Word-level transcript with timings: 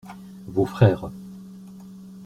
Vos 0.47 0.65
frères. 0.65 1.11